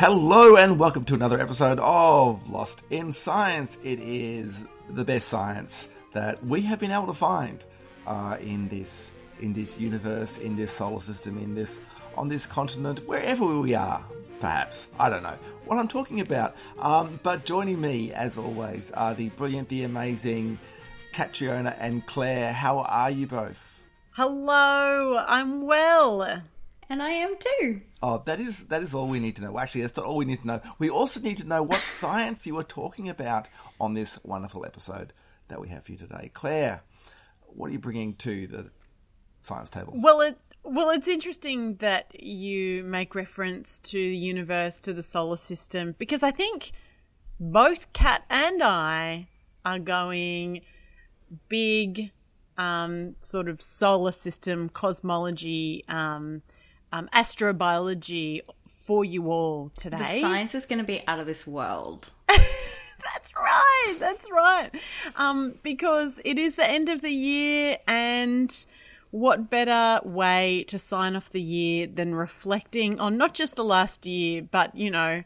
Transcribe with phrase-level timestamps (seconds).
[0.00, 3.76] Hello and welcome to another episode of Lost in Science.
[3.84, 7.62] It is the best science that we have been able to find
[8.06, 11.80] uh, in this in this universe, in this solar system, in this
[12.16, 14.02] on this continent, wherever we are.
[14.40, 15.36] Perhaps I don't know
[15.66, 16.56] what I'm talking about.
[16.78, 20.58] Um, but joining me, as always, are the brilliant, the amazing
[21.12, 22.54] Catriona and Claire.
[22.54, 23.82] How are you both?
[24.12, 26.40] Hello, I'm well.
[26.90, 27.82] And I am too.
[28.02, 29.56] Oh, that is that is all we need to know.
[29.56, 30.60] Actually, that's not all we need to know.
[30.80, 33.46] We also need to know what science you were talking about
[33.80, 35.12] on this wonderful episode
[35.48, 36.32] that we have for you today.
[36.34, 36.82] Claire,
[37.46, 38.70] what are you bringing to the
[39.42, 39.94] science table?
[39.96, 45.36] Well, it well, it's interesting that you make reference to the universe, to the solar
[45.36, 46.72] system, because I think
[47.38, 49.28] both Kat and I
[49.64, 50.62] are going
[51.48, 52.10] big,
[52.58, 55.84] um, sort of solar system cosmology.
[55.88, 56.42] Um,
[56.92, 59.98] um, astrobiology for you all today.
[59.98, 62.10] The science is going to be out of this world.
[62.28, 63.96] that's right.
[63.98, 64.70] That's right.
[65.16, 68.64] Um, because it is the end of the year, and
[69.10, 74.06] what better way to sign off the year than reflecting on not just the last
[74.06, 75.22] year, but you know,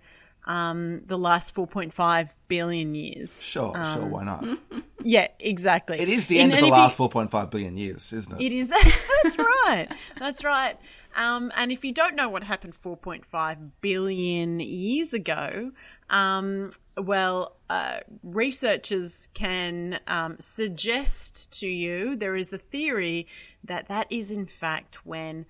[0.47, 3.43] um, the last 4.5 billion years.
[3.43, 4.45] Sure, um, sure, why not?
[5.07, 6.01] Yeah, exactly.
[6.01, 8.43] It is the end In, of the last you, 4.5 billion years, isn't it?
[8.43, 8.69] It is.
[9.23, 9.89] That's right.
[10.19, 10.79] That's right.
[11.15, 15.73] Um, and if you don't know what happened 4.5 billion years ago,
[16.09, 23.27] um, well, uh, researchers can um, suggest to you there is a theory
[23.63, 25.45] that that is in fact when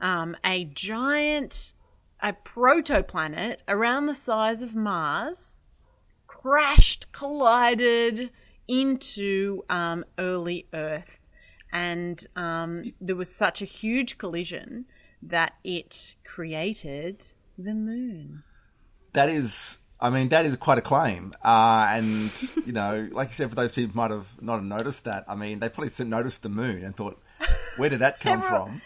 [0.00, 1.72] um, a giant,
[2.20, 5.64] a protoplanet around the size of Mars
[6.26, 8.30] crashed, collided
[8.68, 11.26] into um, early Earth
[11.72, 14.86] and um, there was such a huge collision
[15.22, 17.22] that it created
[17.58, 18.44] the moon.
[19.12, 21.34] That is, I mean, that is quite a claim.
[21.42, 22.30] Uh, and,
[22.64, 25.58] you know, like you said, for those who might have not noticed that, I mean,
[25.58, 27.20] they probably noticed the moon and thought,
[27.76, 28.80] where did that come from?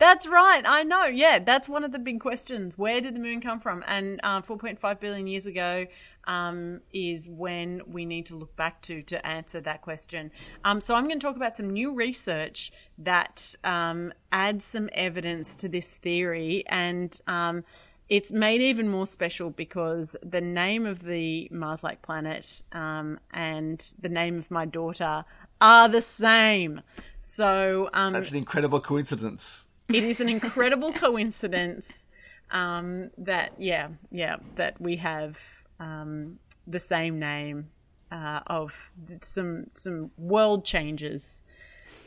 [0.00, 0.62] That's right.
[0.66, 1.04] I know.
[1.04, 2.76] Yeah, that's one of the big questions.
[2.78, 3.84] Where did the moon come from?
[3.86, 5.86] And uh, 4.5 billion years ago,
[6.24, 10.30] um, is when we need to look back to to answer that question.
[10.64, 15.56] Um, so I'm going to talk about some new research that um, adds some evidence
[15.56, 17.64] to this theory, and um,
[18.08, 24.08] it's made even more special because the name of the Mars-like planet um, and the
[24.08, 25.24] name of my daughter
[25.60, 26.80] are the same.
[27.20, 29.66] So um, that's an incredible coincidence.
[29.94, 32.08] It is an incredible coincidence.
[32.52, 35.38] Um, that yeah yeah that we have
[35.78, 37.70] um, the same name
[38.10, 38.90] uh, of
[39.22, 41.42] some some world changes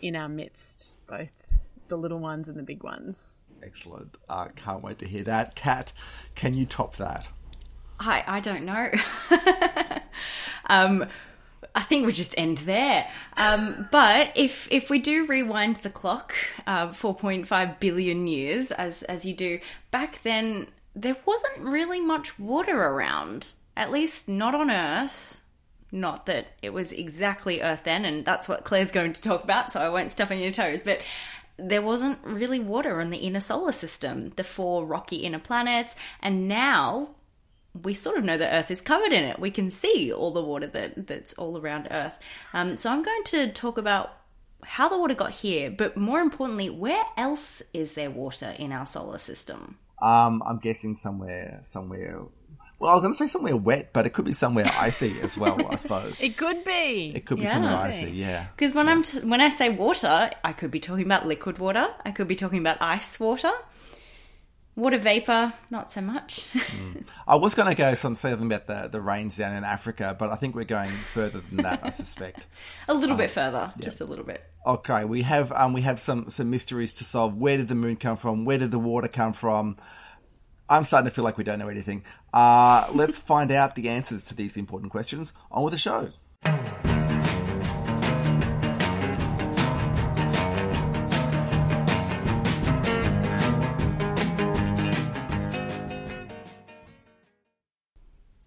[0.01, 1.53] in our midst, both
[1.87, 3.45] the little ones and the big ones.
[3.61, 4.17] Excellent.
[4.27, 5.55] Uh, can't wait to hear that.
[5.55, 5.93] Kat,
[6.35, 7.27] can you top that?
[7.99, 8.91] I I don't know.
[10.69, 11.05] um,
[11.75, 13.07] I think we just end there.
[13.35, 16.35] Um, but if if we do rewind the clock,
[16.67, 21.99] uh, four point five billion years, as as you do back then, there wasn't really
[21.99, 25.39] much water around at least not on Earth.
[25.91, 29.71] Not that it was exactly Earth then, and that's what Claire's going to talk about,
[29.71, 31.01] so I won't step on your toes, but
[31.57, 36.47] there wasn't really water in the inner solar system, the four rocky inner planets, and
[36.47, 37.09] now
[37.81, 39.39] we sort of know that Earth is covered in it.
[39.39, 42.13] We can see all the water that, that's all around Earth.
[42.53, 44.15] Um, so I'm going to talk about
[44.63, 48.85] how the water got here, but more importantly, where else is there water in our
[48.85, 49.77] solar system?
[50.01, 52.21] Um, I'm guessing somewhere, somewhere
[52.83, 55.37] well, I was going to say somewhere wet, but it could be somewhere icy as
[55.37, 55.57] well.
[55.71, 57.13] I suppose it could be.
[57.15, 57.53] It could be yeah.
[57.53, 58.11] somewhere icy.
[58.11, 58.47] Yeah.
[58.53, 58.91] Because when yeah.
[58.91, 61.87] I'm t- when I say water, I could be talking about liquid water.
[62.03, 63.51] I could be talking about ice water.
[64.75, 66.47] Water vapor, not so much.
[66.53, 67.07] mm.
[67.27, 70.15] I was going to go some say something about the, the rains down in Africa,
[70.17, 71.81] but I think we're going further than that.
[71.83, 72.47] I suspect
[72.87, 73.83] a little um, bit further, yeah.
[73.83, 74.43] just a little bit.
[74.65, 77.37] Okay, we have um, we have some some mysteries to solve.
[77.37, 78.45] Where did the moon come from?
[78.45, 79.77] Where did the water come from?
[80.67, 82.03] I'm starting to feel like we don't know anything.
[82.33, 86.09] Uh, let's find out the answers to these important questions on with the show.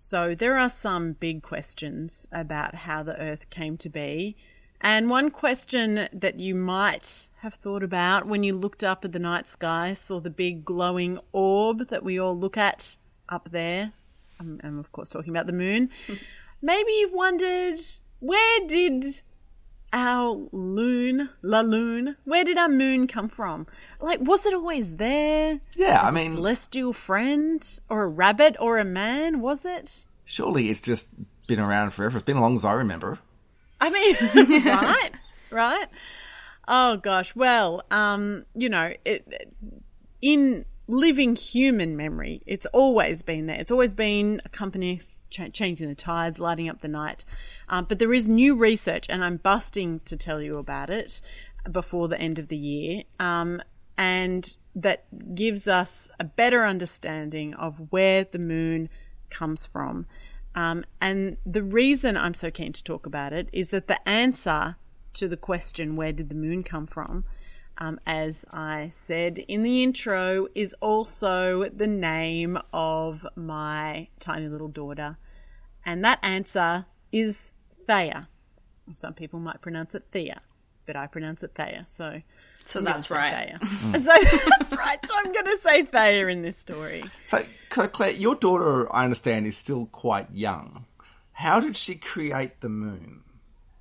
[0.09, 4.37] So there are some big questions about how the Earth came to be.
[4.81, 9.19] And one question that you might have thought about when you looked up at the
[9.19, 12.97] night sky, saw the big glowing orb that we all look at
[13.29, 13.95] up there.
[14.39, 15.91] Um, I'm, I'm of course talking about the moon.
[16.63, 17.81] Maybe you've wondered
[18.21, 19.23] where did
[19.97, 23.67] our loon, la loon, where did our moon come from?
[24.01, 25.61] Like, was it always there?
[25.75, 29.41] Yeah, I a mean, celestial friend or a rabbit or a man?
[29.41, 30.07] Was it?
[30.29, 31.09] surely it's just
[31.47, 32.19] been around forever.
[32.19, 33.17] It's been as long as I remember.
[33.81, 35.11] I mean, right,
[35.51, 35.87] right.
[36.67, 37.37] Oh gosh.
[37.37, 39.53] Well, um, you know, it,
[40.21, 43.61] in living human memory, it's always been there.
[43.61, 47.25] It's always been accompanying us, ch- changing the tides, lighting up the night.
[47.69, 51.21] Um, but there is new research, and I'm busting to tell you about it
[51.71, 53.03] before the end of the year.
[53.19, 53.63] Um,
[53.99, 58.89] and that gives us a better understanding of where the moon
[59.31, 60.07] comes from.
[60.55, 64.77] Um, and the reason I'm so keen to talk about it is that the answer
[65.15, 67.25] to the question, where did the moon come from?
[67.79, 74.69] Um, as I said in the intro, is also the name of my tiny little
[74.69, 75.19] daughter.
[75.85, 77.53] And that answer is
[77.87, 78.29] Thea.
[78.93, 80.41] Some people might pronounce it Thea,
[80.87, 81.85] but I pronounce it Thea.
[81.87, 82.23] So,
[82.65, 83.59] So I'm that's right.
[83.61, 83.61] Thea.
[84.01, 84.13] so
[84.59, 84.99] that's right.
[85.07, 87.03] So I'm going to say Thea in this story.
[87.25, 90.85] So, Cla- Claire, your daughter, I understand, is still quite young.
[91.33, 93.23] How did she create the moon?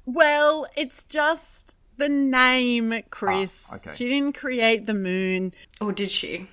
[0.06, 3.68] Well, it's just the name, Chris.
[3.72, 3.96] Ah, okay.
[3.96, 5.54] She didn't create the moon.
[5.80, 6.48] Or did she?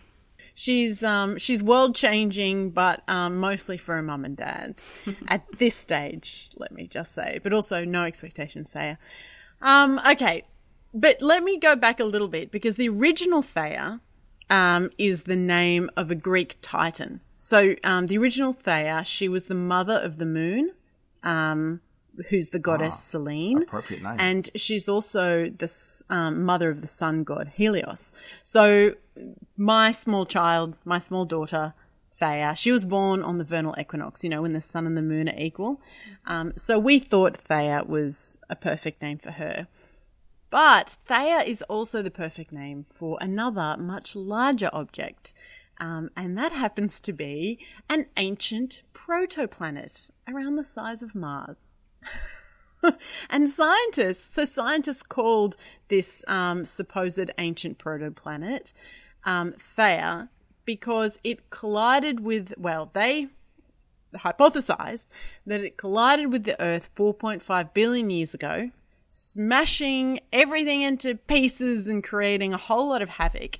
[0.54, 4.82] She's um she's world changing, but um mostly for her mum and dad
[5.28, 6.50] at this stage.
[6.56, 8.98] Let me just say, but also no expectations, Thea.
[9.60, 10.44] Um, okay,
[10.92, 14.00] but let me go back a little bit because the original Thea
[14.50, 17.20] um, is the name of a Greek titan.
[17.36, 20.72] So um, the original Thea, she was the mother of the moon,
[21.22, 21.80] um,
[22.28, 24.16] who's the goddess Selene, appropriate name.
[24.18, 25.72] and she's also the
[26.10, 28.12] um, mother of the sun god Helios.
[28.44, 28.94] So
[29.56, 31.74] my small child, my small daughter.
[32.14, 32.54] Thea.
[32.54, 35.30] She was born on the vernal equinox, you know, when the sun and the moon
[35.30, 35.80] are equal.
[36.26, 39.66] Um, so we thought Thea was a perfect name for her.
[40.50, 45.32] But Thea is also the perfect name for another much larger object,
[45.80, 47.58] um, and that happens to be
[47.88, 51.78] an ancient protoplanet around the size of Mars.
[53.30, 55.56] and scientists, so scientists called
[55.88, 58.72] this um, supposed ancient protoplanet
[59.24, 60.28] um, Theia
[60.64, 63.28] because it collided with, well, they
[64.14, 65.08] hypothesized
[65.46, 68.70] that it collided with the Earth 4.5 billion years ago,
[69.08, 73.58] smashing everything into pieces and creating a whole lot of havoc,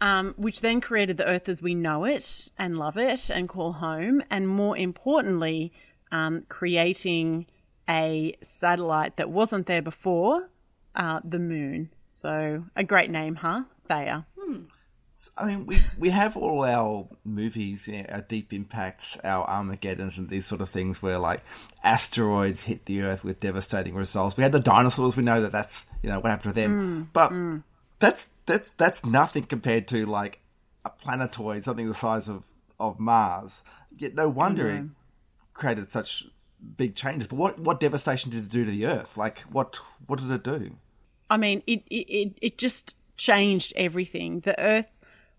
[0.00, 3.74] um, which then created the Earth as we know it and love it and call
[3.74, 5.72] home, and more importantly,
[6.12, 7.46] um, creating
[7.88, 10.48] a satellite that wasn't there before,
[10.94, 11.90] uh, the Moon.
[12.08, 13.64] So a great name, huh?
[13.88, 14.26] Thea.
[15.38, 20.18] I mean, we, we have all our movies, you know, our Deep Impacts, our Armageddons,
[20.18, 21.40] and these sort of things where like
[21.82, 24.36] asteroids hit the Earth with devastating results.
[24.36, 25.16] We had the dinosaurs.
[25.16, 27.32] We know that that's you know what happened to them, but
[27.98, 30.38] that's that's that's nothing compared to like
[30.84, 32.46] a planetoid, something the size of
[32.78, 33.64] of Mars.
[33.96, 34.84] Yet no wonder it
[35.56, 36.24] created such
[36.76, 37.26] big changes.
[37.26, 39.16] But what what devastation did it do to the Earth?
[39.16, 40.76] Like what what did it do?
[41.28, 44.40] I mean, it, it, it, just changed everything.
[44.40, 44.96] The Earth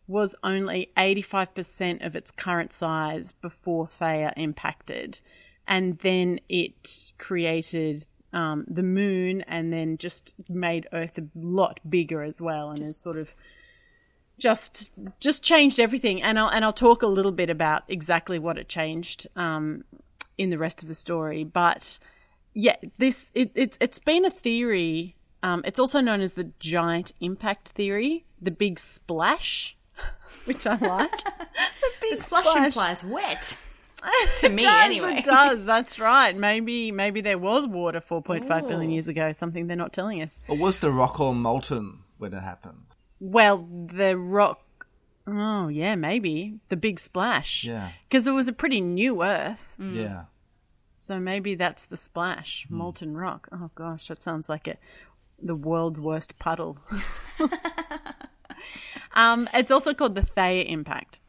[0.07, 5.21] was only 85% of its current size before Thea impacted.
[5.65, 12.21] And then it created um, the moon and then just made Earth a lot bigger
[12.21, 13.33] as well and has sort of
[14.37, 16.21] just just changed everything.
[16.21, 19.83] And I'll, and I'll talk a little bit about exactly what it changed um,
[20.37, 21.43] in the rest of the story.
[21.43, 21.99] But
[22.53, 25.15] yeah, this it, it's it's been a theory.
[25.43, 29.77] Um, it's also known as the giant impact theory, the big splash,
[30.45, 31.23] which I like.
[31.23, 33.57] the big The splash implies wet.
[34.37, 35.17] to me, it does, anyway.
[35.17, 35.65] It does.
[35.65, 36.35] That's right.
[36.35, 39.31] Maybe maybe there was water 4.5 billion years ago.
[39.31, 40.41] Something they're not telling us.
[40.47, 42.95] Or was the rock all molten when it happened?
[43.19, 44.61] Well, the rock.
[45.27, 47.65] Oh yeah, maybe the big splash.
[47.65, 47.91] Yeah.
[48.07, 49.75] because it was a pretty new Earth.
[49.77, 50.25] Yeah.
[50.95, 53.49] So maybe that's the splash, molten rock.
[53.51, 54.79] Oh gosh, that sounds like it.
[55.39, 56.79] The world's worst puddle.
[59.13, 61.19] um, it's also called the Theia impact.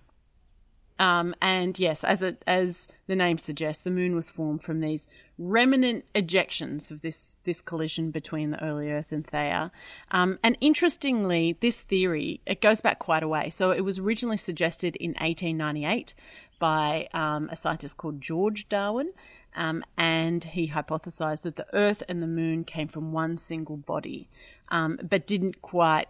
[0.99, 5.07] Um, and yes, as it, as the name suggests, the moon was formed from these
[5.39, 9.71] remnant ejections of this this collision between the early Earth and Theia.
[10.11, 13.49] Um, and interestingly, this theory it goes back quite a way.
[13.51, 16.15] So it was originally suggested in 1898
[16.59, 19.13] by um, a scientist called George Darwin.
[19.57, 24.29] Um, and he hypothesized that the Earth and the Moon came from one single body,
[24.69, 26.07] um, but didn't quite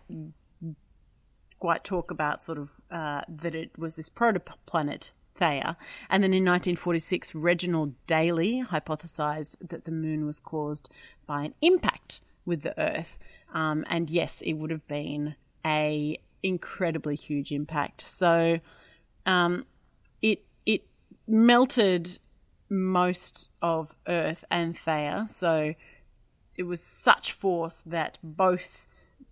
[1.59, 5.77] quite talk about sort of uh, that it was this protoplanet Theia.
[6.11, 10.89] And then in 1946, Reginald Daly hypothesized that the moon was caused
[11.27, 13.19] by an impact with the Earth.
[13.53, 18.03] Um, and yes, it would have been a incredibly huge impact.
[18.03, 18.61] So
[19.27, 19.67] um,
[20.23, 20.83] it it
[21.27, 22.19] melted
[22.69, 25.29] most of Earth and Theia.
[25.29, 25.75] So
[26.57, 28.89] it was such force that both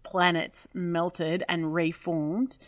[0.06, 2.58] planets melted and reformed.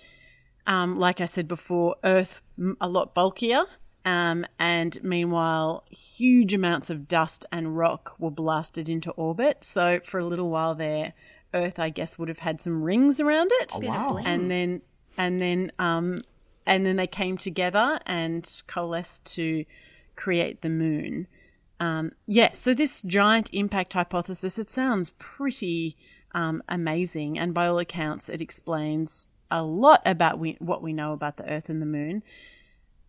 [0.66, 2.42] Um, like I said before, Earth
[2.80, 3.64] a lot bulkier,
[4.04, 9.64] um, and meanwhile, huge amounts of dust and rock were blasted into orbit.
[9.64, 11.14] So for a little while there,
[11.54, 13.72] Earth, I guess, would have had some rings around it.
[13.74, 14.18] Oh, wow.
[14.22, 14.82] And then,
[15.16, 16.22] and then, um,
[16.66, 19.64] and then they came together and coalesced to
[20.16, 21.26] create the moon.
[21.80, 25.96] Um, yeah, so this giant impact hypothesis, it sounds pretty
[26.32, 31.12] um, amazing, and by all accounts, it explains a lot about we, what we know
[31.12, 32.22] about the Earth and the Moon.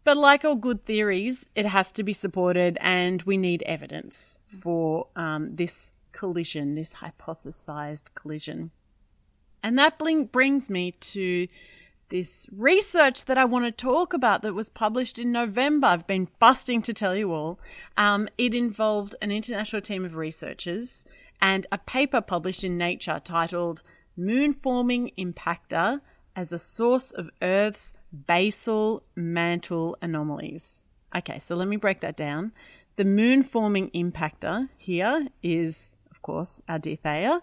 [0.04, 5.08] But like all good theories, it has to be supported, and we need evidence for
[5.16, 8.72] um, this collision, this hypothesized collision.
[9.62, 11.48] And that bling- brings me to
[12.10, 15.88] this research that I want to talk about that was published in November.
[15.88, 17.60] I've been busting to tell you all.
[17.98, 21.06] Um, it involved an international team of researchers
[21.42, 23.84] and a paper published in Nature titled
[24.16, 26.02] Moon Forming Impactor
[26.36, 30.86] as a Source of Earth's Basal Mantle Anomalies.
[31.16, 32.52] Okay, so let me break that down.
[32.96, 37.42] The moon forming impactor here is, of course, our dear Theia,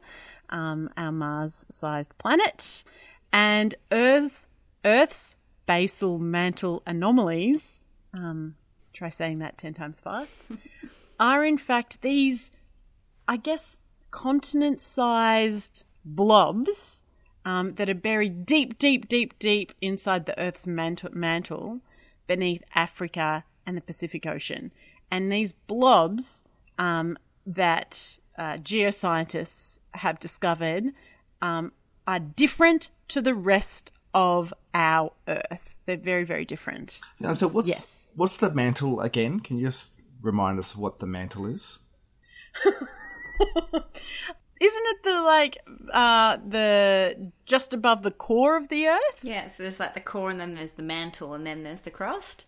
[0.50, 2.84] um, our Mars sized planet,
[3.32, 4.46] and Earth's,
[4.84, 5.36] Earth's
[5.66, 8.56] basal mantle anomalies, um,
[8.92, 10.40] try saying that 10 times fast,
[11.20, 12.52] are in fact these,
[13.26, 17.04] I guess, continent sized blobs
[17.44, 21.80] um, that are buried deep, deep, deep, deep inside the Earth's mantle, mantle
[22.26, 24.72] beneath Africa and the Pacific Ocean.
[25.10, 26.44] And these blobs
[26.78, 30.92] um, that uh, geoscientists have discovered
[31.40, 31.72] um,
[32.06, 35.78] are different to the rest of our Earth.
[35.86, 37.00] They're very, very different.
[37.20, 38.12] Yeah, so what's Yes.
[38.16, 39.40] what's the mantle again?
[39.40, 41.80] Can you just remind us what the mantle is?
[44.58, 45.58] Isn't it the like
[45.92, 49.20] uh the just above the core of the earth?
[49.22, 51.90] Yeah, so there's like the core, and then there's the mantle, and then there's the
[51.90, 52.46] crust.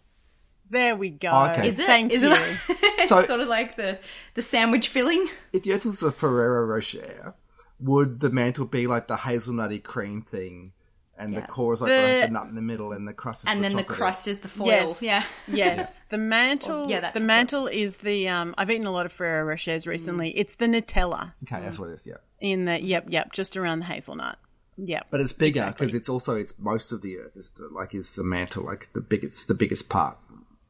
[0.70, 1.28] There we go.
[1.30, 1.68] Oh, okay.
[1.68, 1.86] Is it?
[1.86, 2.32] Thank Is you.
[2.32, 2.38] it?
[2.68, 3.98] it's So- sort of like the
[4.34, 5.28] the sandwich filling.
[5.52, 7.34] If the Earth was a Ferrero Rocher,
[7.80, 10.72] would the mantle be like the hazelnutty cream thing,
[11.18, 11.42] and Yes.
[11.46, 13.62] the core is like The- the, nut in the middle, and the crust is and
[13.62, 14.66] then the crust is the foil.
[14.68, 15.02] Yes.
[15.02, 15.24] Yeah.
[15.48, 16.00] Yes.
[16.10, 16.84] The mantle.
[16.84, 17.26] Oh, yeah, that's the chocolate.
[17.26, 18.28] mantle is the.
[18.28, 20.30] Um, I've eaten a lot of Ferrero Rochers recently.
[20.30, 22.06] It's the Nutella Okay, that's what it is.
[22.06, 22.80] Yeah, in the.
[22.82, 23.06] Yep.
[23.08, 23.32] Yep.
[23.32, 24.38] Just around the hazelnut.
[24.80, 25.08] Yep.
[25.10, 25.86] but it's bigger Exactly.
[25.86, 28.88] because it's also it's most of the Earth is the, like is the mantle, like
[28.92, 30.16] the biggest the biggest part,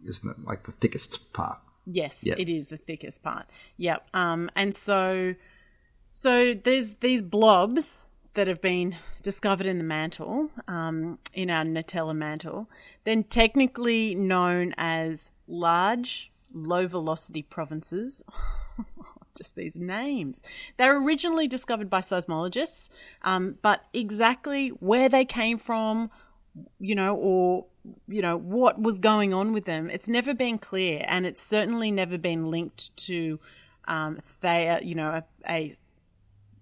[0.02, 0.36] isn't it?
[0.46, 1.58] Like the thickest part.
[1.84, 2.38] Yes, Yep.
[2.38, 3.46] it is the thickest part.
[3.76, 4.08] Yep.
[4.14, 5.34] Um, and so,
[6.10, 12.16] so there's these blobs that have been discovered in the mantle, um, in our Nutella
[12.16, 12.68] mantle,
[13.04, 18.24] then technically known as large, low velocity provinces.
[19.36, 20.42] Just these names.
[20.78, 22.90] They were originally discovered by seismologists,
[23.22, 26.10] um, but exactly where they came from,
[26.80, 27.66] you know, or
[28.08, 29.90] you know what was going on with them.
[29.90, 33.38] It's never been clear, and it's certainly never been linked to
[33.86, 35.76] um, Theia, you know, a, a,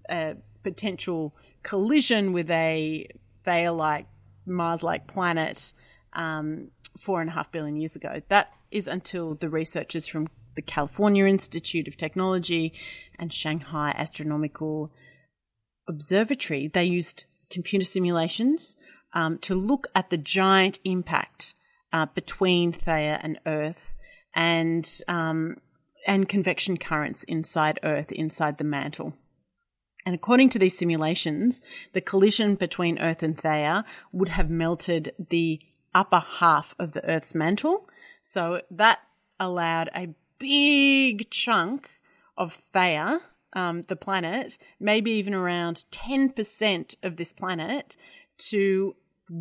[0.08, 1.34] a potential
[1.66, 3.08] collision with a
[3.44, 4.06] Theia-like
[4.46, 5.72] Mars-like planet
[6.12, 8.22] um, four and a half billion years ago.
[8.28, 12.72] That is until the researchers from the California Institute of Technology
[13.18, 14.92] and Shanghai Astronomical
[15.88, 18.76] Observatory, they used computer simulations
[19.12, 21.54] um, to look at the giant impact
[21.92, 23.96] uh, between Theia and Earth
[24.34, 25.56] and um,
[26.06, 29.14] and convection currents inside Earth, inside the mantle.
[30.06, 31.60] And according to these simulations,
[31.92, 35.60] the collision between Earth and Theia would have melted the
[35.92, 37.88] upper half of the Earth's mantle.
[38.22, 39.00] So that
[39.40, 41.90] allowed a big chunk
[42.38, 43.18] of Theia,
[43.54, 47.96] um, the planet, maybe even around 10% of this planet,
[48.38, 48.94] to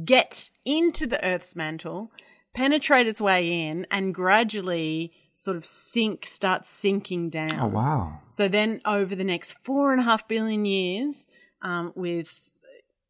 [0.03, 2.11] get into the Earth's mantle,
[2.55, 7.59] penetrate its way in and gradually sort of sink, starts sinking down.
[7.59, 8.21] Oh, wow.
[8.29, 11.27] So then over the next four and a half billion years,
[11.61, 12.49] um, with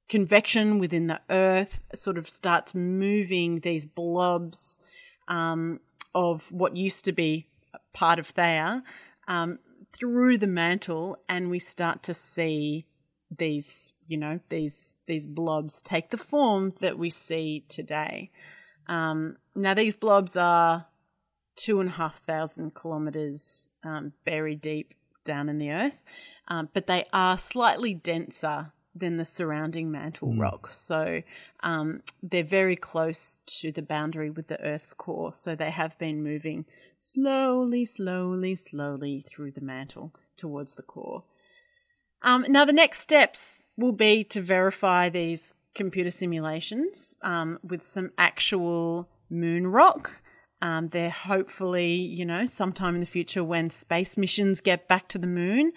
[0.09, 4.79] convection within the earth, sort of starts moving these blobs
[5.27, 5.79] um,
[6.15, 7.47] of what used to be
[7.93, 8.81] part of Theia
[9.27, 9.59] um,
[9.97, 12.87] through the mantle, and we start to see
[13.29, 18.31] these, you know, these these blobs take the form that we see today.
[18.87, 20.87] Um, now these blobs are
[21.55, 24.93] two and a half thousand kilometers um, buried deep
[25.23, 26.03] down in the earth,
[26.47, 30.69] um, but they are slightly denser than the surrounding mantle rock.
[30.71, 31.21] So
[31.61, 35.33] um, they're very close to the boundary with the Earth's core.
[35.33, 36.65] So they have been moving
[36.97, 41.23] slowly, slowly, slowly through the mantle towards the core.
[42.21, 48.11] Um, now, the next steps will be to verify these computer simulations um, with some
[48.17, 50.21] actual moon rock.
[50.65, 55.19] Um, they're hopefully, you know, sometime in the future when space missions get back to
[55.19, 55.73] the moon,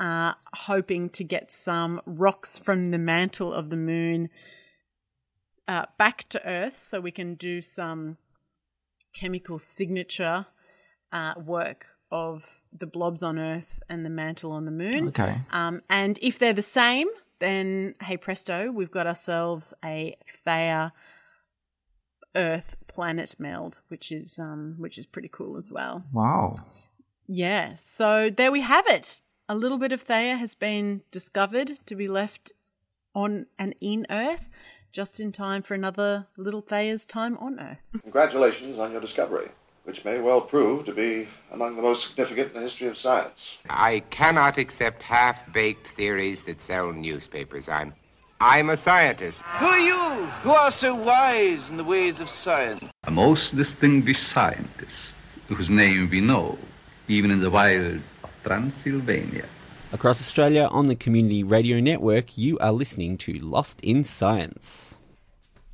[0.00, 4.30] uh, hoping to get some rocks from the mantle of the moon
[5.68, 8.16] uh, back to Earth so we can do some
[9.14, 10.46] chemical signature
[11.12, 15.06] uh, work of the blobs on Earth and the mantle on the moon.
[15.08, 15.36] Okay.
[15.52, 17.06] Um, and if they're the same,
[17.38, 20.90] then hey presto, we've got ourselves a Theia
[22.34, 26.04] Earth planet meld, which is um, which is pretty cool as well.
[26.12, 26.56] Wow.
[27.26, 29.20] Yeah, so there we have it.
[29.48, 32.52] A little bit of Theia has been discovered to be left
[33.14, 34.48] on and in Earth,
[34.92, 38.02] just in time for another little Theia's time on Earth.
[38.02, 39.48] Congratulations on your discovery,
[39.84, 43.58] which may well prove to be among the most significant in the history of science.
[43.68, 47.68] I cannot accept half-baked theories that sell newspapers.
[47.68, 47.94] I'm
[48.44, 49.40] I'm a scientist.
[49.60, 49.96] Who are you
[50.42, 52.82] who are so wise in the ways of science?
[53.04, 55.14] A most distinguished scientist
[55.46, 56.58] whose name we know,
[57.06, 59.46] even in the wild of Transylvania.
[59.92, 64.98] Across Australia on the Community Radio Network, you are listening to Lost in Science.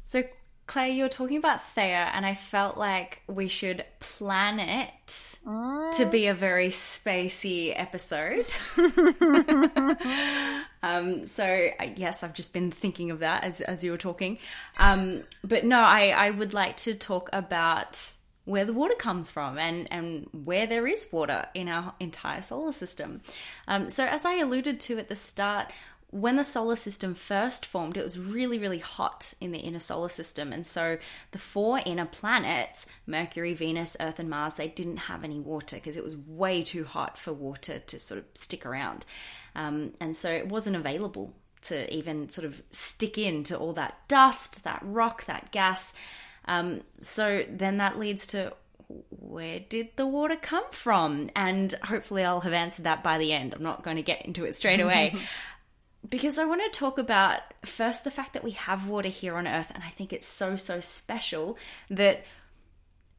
[0.04, 0.24] So,
[0.68, 5.38] Claire, you were talking about Theia, and I felt like we should plan it
[5.96, 8.44] to be a very spacey episode.
[10.82, 14.36] um, so, yes, I've just been thinking of that as, as you were talking.
[14.78, 18.14] Um, but no, I, I would like to talk about
[18.44, 22.72] where the water comes from and, and where there is water in our entire solar
[22.72, 23.22] system.
[23.66, 25.72] Um, so, as I alluded to at the start,
[26.10, 30.08] when the solar system first formed, it was really, really hot in the inner solar
[30.08, 30.52] system.
[30.52, 30.96] And so
[31.32, 35.98] the four inner planets, Mercury, Venus, Earth, and Mars, they didn't have any water because
[35.98, 39.04] it was way too hot for water to sort of stick around.
[39.54, 44.64] Um, and so it wasn't available to even sort of stick into all that dust,
[44.64, 45.92] that rock, that gas.
[46.46, 48.54] Um, so then that leads to
[49.10, 51.28] where did the water come from?
[51.36, 53.52] And hopefully I'll have answered that by the end.
[53.52, 55.14] I'm not going to get into it straight away.
[56.08, 59.46] because I want to talk about first the fact that we have water here on
[59.46, 61.58] Earth, and I think it's so, so special
[61.90, 62.24] that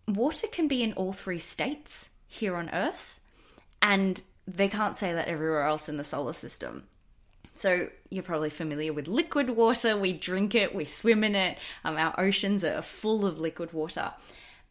[0.07, 3.19] water can be in all three states here on Earth,
[3.81, 6.85] and they can't say that everywhere else in the solar system.
[7.55, 9.97] So you're probably familiar with liquid water.
[9.97, 11.57] We drink it, we swim in it.
[11.83, 14.13] Um, our oceans are full of liquid water.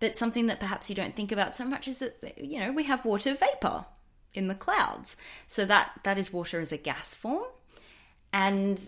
[0.00, 2.84] But something that perhaps you don't think about so much is that you know we
[2.84, 3.84] have water vapor
[4.32, 5.16] in the clouds.
[5.46, 7.44] So that that is water as a gas form.
[8.32, 8.80] And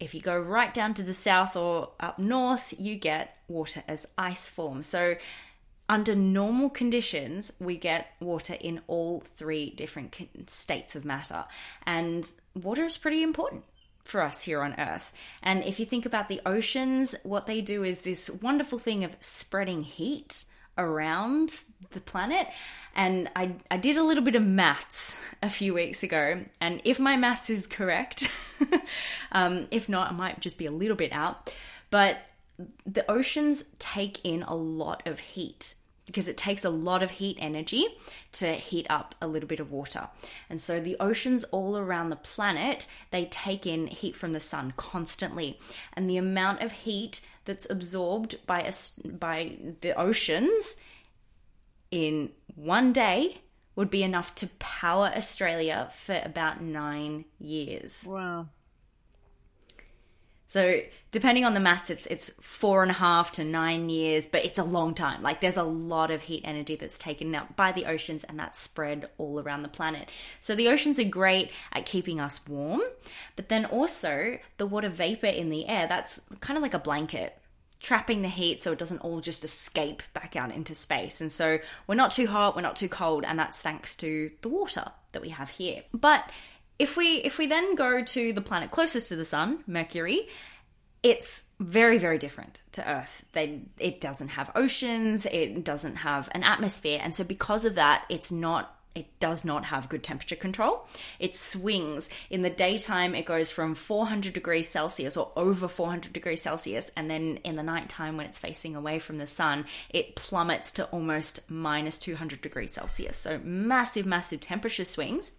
[0.00, 4.06] if you go right down to the south or up north, you get water as
[4.16, 4.82] ice form.
[4.82, 5.16] So
[5.88, 10.14] under normal conditions, we get water in all three different
[10.50, 11.46] states of matter.
[11.86, 13.64] And water is pretty important
[14.04, 15.12] for us here on Earth.
[15.42, 19.16] And if you think about the oceans, what they do is this wonderful thing of
[19.20, 20.44] spreading heat
[20.78, 22.48] around the planet.
[22.94, 26.44] And I, I did a little bit of maths a few weeks ago.
[26.60, 28.30] And if my maths is correct,
[29.32, 31.52] um, if not, I might just be a little bit out.
[31.90, 32.18] But
[32.86, 35.74] the oceans take in a lot of heat
[36.06, 37.86] because it takes a lot of heat energy
[38.32, 40.08] to heat up a little bit of water.
[40.48, 44.72] And so the oceans all around the planet, they take in heat from the sun
[44.76, 45.60] constantly.
[45.92, 50.76] And the amount of heat that's absorbed by us by the oceans
[51.90, 53.40] in one day
[53.74, 58.04] would be enough to power Australia for about 9 years.
[58.06, 58.48] Wow.
[60.48, 60.80] So
[61.10, 64.58] depending on the maths, it's it's four and a half to nine years, but it's
[64.58, 65.20] a long time.
[65.20, 68.58] Like there's a lot of heat energy that's taken up by the oceans, and that's
[68.58, 70.10] spread all around the planet.
[70.40, 72.80] So the oceans are great at keeping us warm,
[73.36, 77.38] but then also the water vapor in the air that's kind of like a blanket
[77.80, 81.20] trapping the heat so it doesn't all just escape back out into space.
[81.20, 84.48] And so we're not too hot, we're not too cold, and that's thanks to the
[84.48, 85.82] water that we have here.
[85.92, 86.28] But
[86.78, 90.28] if we if we then go to the planet closest to the sun, Mercury,
[91.02, 96.42] it's very very different to earth they it doesn't have oceans it doesn't have an
[96.42, 100.86] atmosphere and so because of that it's not it does not have good temperature control.
[101.20, 102.08] It swings.
[102.30, 106.90] In the daytime, it goes from 400 degrees Celsius or over 400 degrees Celsius.
[106.96, 110.86] And then in the nighttime, when it's facing away from the sun, it plummets to
[110.86, 113.16] almost minus 200 degrees Celsius.
[113.16, 115.30] So massive, massive temperature swings.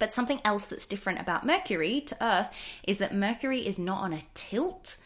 [0.00, 2.50] But something else that's different about Mercury to Earth
[2.82, 4.96] is that Mercury is not on a tilt.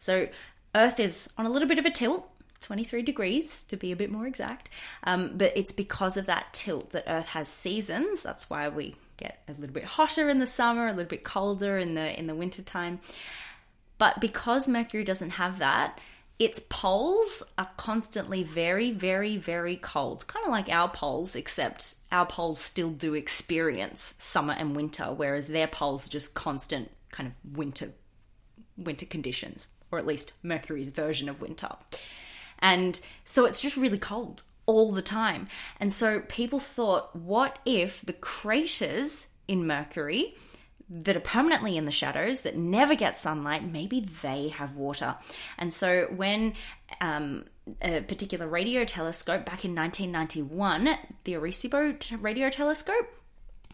[0.00, 0.26] So
[0.74, 2.28] Earth is on a little bit of a tilt
[2.60, 4.68] 23 degrees to be a bit more exact.
[5.04, 8.22] Um, but it's because of that tilt that Earth has seasons.
[8.22, 11.78] That's why we get a little bit hotter in the summer, a little bit colder
[11.78, 13.00] in the in the winter time.
[13.98, 15.98] But because Mercury doesn't have that,
[16.40, 20.26] its poles are constantly very, very, very cold.
[20.26, 25.48] Kind of like our poles, except our poles still do experience summer and winter, whereas
[25.48, 27.90] their poles are just constant kind of winter
[28.78, 31.68] winter conditions, or at least Mercury's version of winter.
[32.60, 35.46] And so it's just really cold all the time.
[35.78, 40.34] And so people thought, what if the craters in Mercury
[40.90, 45.16] that are permanently in the shadows, that never get sunlight, maybe they have water.
[45.56, 46.54] And so when
[47.00, 47.44] um,
[47.80, 50.88] a particular radio telescope back in 1991,
[51.24, 53.08] the Arecibo radio telescope,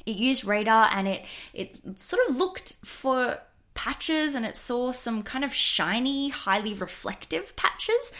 [0.04, 3.38] it used radar and it it sort of looked for
[3.74, 8.12] patches and it saw some kind of shiny, highly reflective patches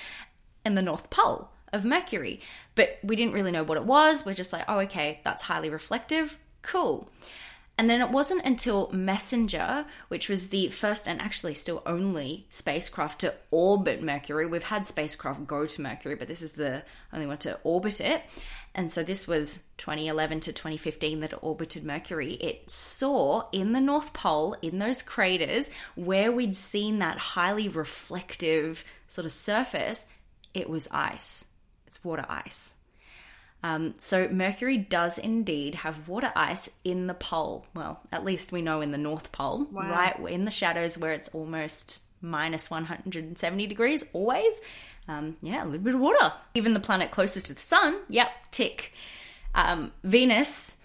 [0.64, 2.40] in the North Pole of Mercury.
[2.74, 4.24] But we didn't really know what it was.
[4.24, 6.38] We're just like, oh, okay, that's highly reflective.
[6.62, 7.10] Cool.
[7.78, 13.20] And then it wasn't until Messenger, which was the first and actually still only spacecraft
[13.20, 14.46] to orbit Mercury.
[14.46, 18.22] We've had spacecraft go to Mercury, but this is the only one to orbit it.
[18.74, 22.32] And so this was 2011 to 2015 that it orbited Mercury.
[22.34, 28.84] It saw in the North Pole, in those craters, where we'd seen that highly reflective
[29.06, 30.06] sort of surface,
[30.54, 31.48] it was ice.
[31.86, 32.74] It's water ice.
[33.66, 37.66] Um, so Mercury does indeed have water ice in the pole.
[37.74, 39.90] Well, at least we know in the North Pole, Wow.
[39.90, 44.54] right in the shadows where it's almost minus 170 degrees always.
[45.08, 46.32] Um, yeah, a little bit of water.
[46.54, 48.92] Even the planet closest to the sun, yep, tick.
[49.54, 50.75] Um, Venus,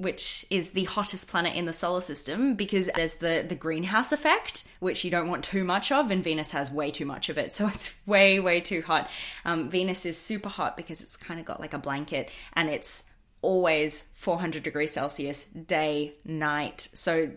[0.00, 4.64] which is the hottest planet in the solar system, because there's the, the greenhouse effect,
[4.78, 7.54] which you don't want too much of, and Venus has way too much of it.
[7.60, 9.10] So it's way, way too hot.
[9.44, 13.04] Um, Venus is super hot because it's kind of got like a blanket and it's
[13.42, 16.88] always 400 degrees Celsius day, night.
[16.94, 17.30] So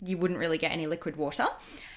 [0.00, 1.46] you wouldn't really get any liquid water.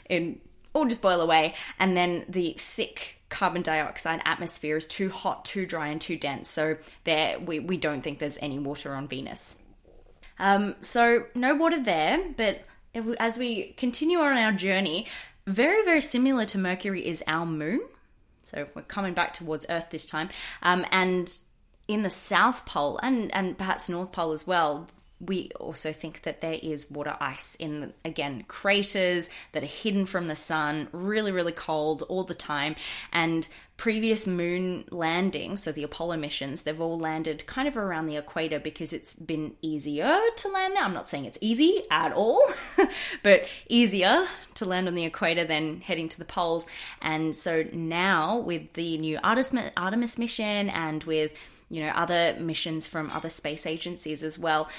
[0.06, 0.42] It
[0.74, 1.54] all just boil away.
[1.80, 6.50] And then the thick carbon dioxide atmosphere is too hot, too dry, and too dense.
[6.50, 9.58] So there, we, we don't think there's any water on Venus.
[10.40, 12.64] Um, so no water there, but
[13.20, 15.08] as we continue on our journey,
[15.46, 17.82] very very similar to Mercury is our moon.
[18.44, 20.30] So we're coming back towards Earth this time,
[20.62, 21.32] um, and
[21.88, 24.88] in the South Pole and and perhaps North Pole as well.
[25.20, 30.28] We also think that there is water ice in again craters that are hidden from
[30.28, 32.76] the sun, really really cold all the time,
[33.12, 38.18] and previous moon landings, so the Apollo missions, they've all landed kind of around the
[38.18, 40.84] equator because it's been easier to land there.
[40.84, 42.44] I'm not saying it's easy at all,
[43.24, 46.66] but easier to land on the equator than heading to the poles.
[47.02, 51.32] And so now with the new Artemis, Artemis mission and with
[51.70, 54.70] you know other missions from other space agencies as well,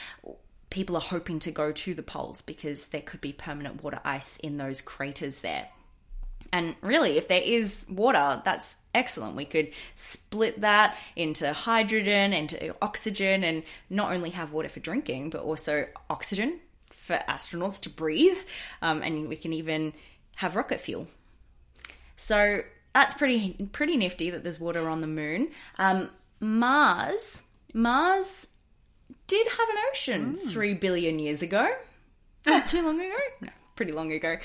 [0.70, 4.36] people are hoping to go to the poles because there could be permanent water ice
[4.38, 5.68] in those craters there.
[6.52, 9.36] And really, if there is water, that's excellent.
[9.36, 15.30] We could split that into hydrogen, into oxygen, and not only have water for drinking,
[15.30, 18.38] but also oxygen for astronauts to breathe.
[18.80, 19.92] Um, and we can even
[20.36, 21.06] have rocket fuel.
[22.16, 22.62] So
[22.94, 25.50] that's pretty pretty nifty that there's water on the moon.
[25.78, 27.42] Um, Mars,
[27.74, 28.48] Mars
[29.26, 31.68] did have an ocean three billion years ago.
[32.46, 33.16] Not too long ago.
[33.40, 34.36] No, pretty long ago.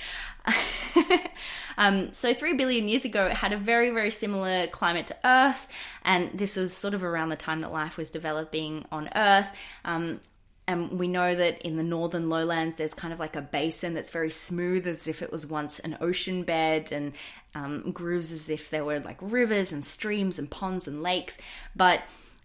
[1.77, 5.67] um, so three billion years ago, it had a very very similar climate to Earth,
[6.03, 9.49] and this was sort of around the time that life was developing on Earth.
[9.85, 10.19] Um,
[10.67, 14.09] and we know that in the northern lowlands, there's kind of like a basin that's
[14.09, 17.13] very smooth, as if it was once an ocean bed, and
[17.55, 21.37] um, grooves as if there were like rivers and streams and ponds and lakes.
[21.75, 22.03] But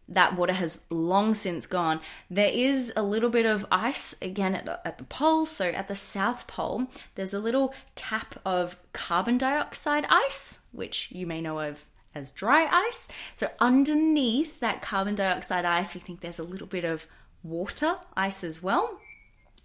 [0.09, 2.01] that water has long since gone.
[2.31, 5.45] There is a little bit of ice again at the, at the pole.
[5.47, 11.27] So at the South Pole, there's a little cap of carbon dioxide ice, which you
[11.27, 13.07] may know of as dry ice.
[13.35, 17.07] So underneath that carbon dioxide ice, we think there's a little bit of
[17.49, 19.01] water ice as well.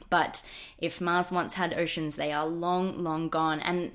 [0.09, 0.43] But
[0.77, 3.59] if Mars once had oceans, they are long, long gone.
[3.59, 3.93] And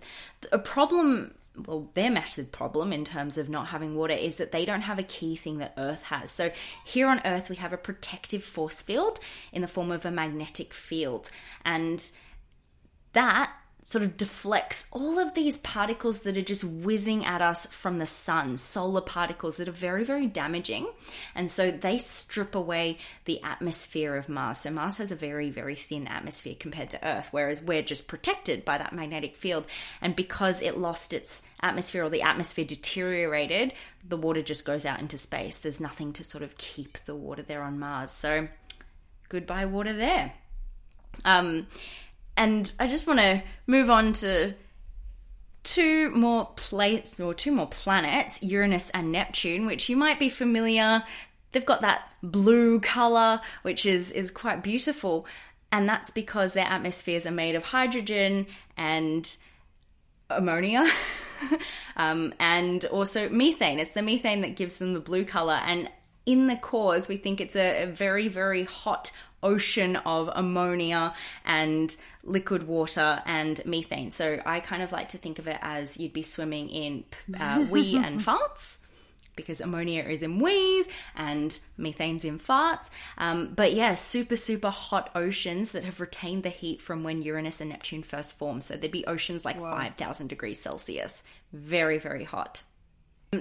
[0.51, 1.35] a problem
[1.67, 4.99] well, their massive problem in terms of not having water is that they don't have
[4.99, 6.31] a key thing that Earth has.
[6.31, 6.53] So
[6.85, 9.19] here on Earth, we have a protective force field
[9.53, 11.31] in the form of a magnetic field.
[11.65, 12.11] And
[13.13, 13.53] that
[13.89, 18.07] sort of deflects all of these particles that are just whizzing at us from the
[18.07, 20.87] sun, solar particles that are very, very damaging.
[21.35, 24.59] And so they strip away the atmosphere of Mars.
[24.59, 28.63] So Mars has a very, very thin atmosphere compared to Earth, whereas we're just protected
[28.63, 29.65] by that magnetic field.
[30.03, 33.73] And because it lost its atmosphere or the atmosphere deteriorated,
[34.07, 35.61] the water just goes out into space.
[35.61, 38.11] There's nothing to sort of keep the water there on Mars.
[38.11, 38.49] So
[39.31, 40.35] goodbye, water there.
[41.25, 41.69] Um,
[42.39, 44.55] and I just want to move on to
[45.65, 51.03] two more plates or two more planets, Uranus and Neptune, which you might be familiar.
[51.53, 55.27] They've got that blue color, which is is quite beautiful,
[55.73, 58.47] and that's because their atmospheres are made of hydrogen
[58.77, 59.37] and
[60.31, 60.89] ammonia.
[61.97, 63.79] um, and also methane.
[63.79, 65.61] It's the methane that gives them the blue color.
[65.65, 65.91] And
[66.27, 69.11] in the cores, we think it's a, a very, very hot
[69.43, 74.11] ocean of ammonia and liquid water and methane.
[74.11, 77.05] So I kind of like to think of it as you'd be swimming in
[77.39, 78.79] uh, wee and farts.
[79.37, 82.91] Because ammonia is in wees and methane's in farts.
[83.19, 87.61] Um, but yeah, super, super hot oceans that have retained the heat from when Uranus
[87.61, 88.65] and Neptune first formed.
[88.65, 89.77] So there'd be oceans like wow.
[89.77, 91.23] 5,000 degrees Celsius.
[91.53, 92.65] Very, very hot.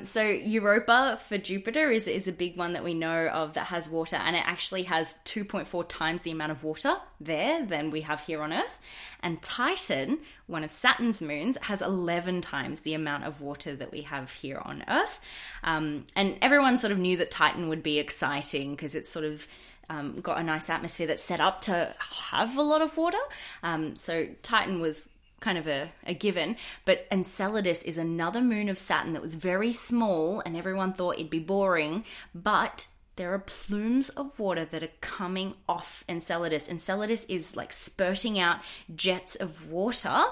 [0.04, 3.88] So Europa for Jupiter is, is a big one that we know of that has
[3.88, 8.20] water, and it actually has 2.4 times the amount of water there than we have
[8.20, 8.80] here on Earth.
[9.24, 14.02] And Titan, one of Saturn's moons, has 11 times the amount of water that we
[14.02, 15.22] have here on Earth.
[15.64, 19.48] Um, and everyone sort of knew that Titan would be exciting because it's sort of
[19.90, 21.96] um, got a nice atmosphere that's set up to
[22.30, 23.18] have a lot of water.
[23.64, 25.08] Um, so Titan was
[25.40, 26.56] kind of a, a given.
[26.86, 31.30] But Enceladus is another moon of Saturn that was very small, and everyone thought it'd
[31.30, 32.04] be boring.
[32.34, 36.70] But there are plumes of water that are coming off Enceladus.
[36.70, 38.60] Enceladus is like spurting out
[38.96, 40.24] jets of water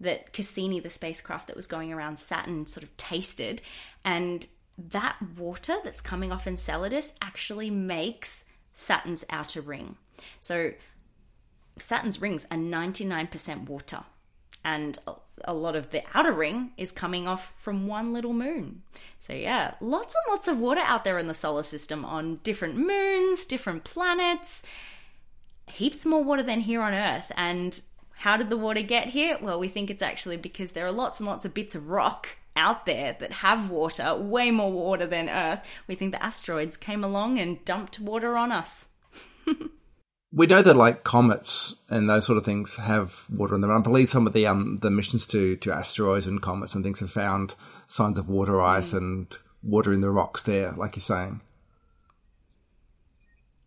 [0.00, 3.62] that Cassini, the spacecraft that was going around Saturn, sort of tasted.
[4.04, 9.96] And that water that's coming off Enceladus actually makes Saturn's outer ring.
[10.40, 10.72] So
[11.78, 14.04] Saturn's rings are 99% water
[14.66, 14.98] and
[15.44, 18.82] a lot of the outer ring is coming off from one little moon.
[19.20, 22.76] So, yeah, lots and lots of water out there in the solar system on different
[22.76, 24.64] moons, different planets.
[25.68, 27.30] Heaps more water than here on Earth.
[27.36, 27.80] And
[28.16, 29.38] how did the water get here?
[29.40, 32.28] Well, we think it's actually because there are lots and lots of bits of rock
[32.56, 35.64] out there that have water, way more water than Earth.
[35.86, 38.88] We think the asteroids came along and dumped water on us.
[40.36, 43.70] we know that like comets and those sort of things have water in them.
[43.70, 47.00] I believe some of the um the missions to to asteroids and comets and things
[47.00, 47.54] have found
[47.86, 48.98] signs of water ice mm.
[48.98, 51.40] and water in the rocks there, like you're saying.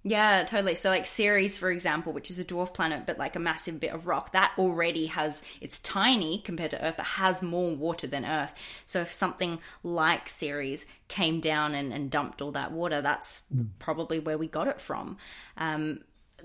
[0.04, 0.76] Yeah, totally.
[0.76, 3.94] So, like Ceres, for example, which is a dwarf planet, but like a massive bit
[3.94, 8.24] of rock, that already has, it's tiny compared to Earth, but has more water than
[8.24, 8.54] Earth.
[8.86, 13.68] So, if something like Ceres came down and, and dumped all that water, that's mm.
[13.80, 15.18] probably where we got it from.
[15.58, 16.00] Um,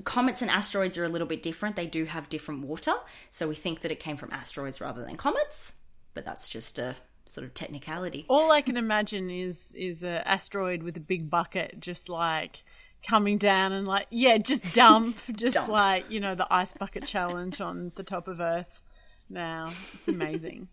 [0.05, 1.77] comets and asteroids are a little bit different.
[1.77, 2.95] They do have different water,
[3.31, 5.81] so we think that it came from asteroids rather than comets.
[6.15, 6.97] But that's just a
[7.29, 8.27] sort of technicality.
[8.29, 12.63] All I can imagine is is an asteroid with a big bucket, just like
[13.07, 15.69] coming down and like yeah, just dump, just dump.
[15.69, 18.83] like you know the ice bucket challenge on the top of Earth.
[19.29, 20.69] Now it's amazing.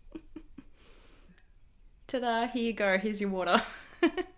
[2.06, 2.46] Ta-da!
[2.48, 2.98] Here you go.
[2.98, 3.62] Here's your water.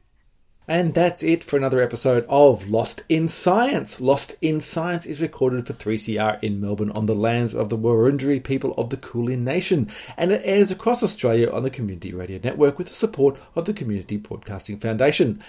[0.67, 4.01] And that's it for another episode of Lost in Science.
[4.01, 8.43] Lost in Science is recorded for 3CR in Melbourne on the lands of the Wurundjeri
[8.43, 12.79] people of the Kulin Nation, and it airs across Australia on the Community Radio Network
[12.79, 15.43] with the support of the Community Broadcasting Foundation.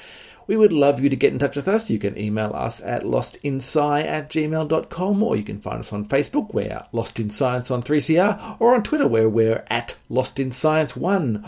[0.48, 1.90] We would love you to get in touch with us.
[1.90, 6.54] You can email us at lostinsci at gmail.com or you can find us on Facebook,
[6.54, 10.96] we're Lost in Science on 3CR, or on Twitter, where we're at Lost in Science
[10.96, 11.46] 1.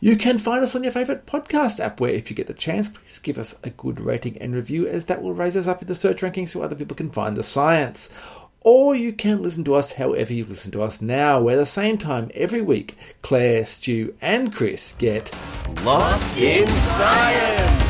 [0.00, 2.88] You can find us on your favourite podcast app, where if you get the chance,
[2.88, 5.88] please give us a good rating and review, as that will raise us up in
[5.88, 8.08] the search rankings so other people can find the science
[8.62, 11.96] or you can listen to us however you listen to us now, where the same
[11.96, 15.34] time every week, Claire, Stu, and Chris get
[15.82, 17.89] Lost in Science!